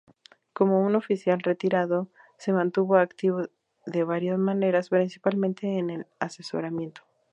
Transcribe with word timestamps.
Como 0.53 0.81
un 0.81 0.95
oficial 0.95 1.41
retirado, 1.41 2.09
se 2.39 2.51
mantuvo 2.53 2.95
activo 2.95 3.43
de 3.85 4.03
varias 4.03 4.39
maneras, 4.39 4.89
principalmente 4.89 5.77
en 5.77 5.91
el 5.91 6.07
asesoramiento. 6.17 7.03